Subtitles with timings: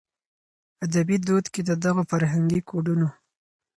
[0.85, 3.07] ادبي دود کې د دغو فرهنګي کوډونو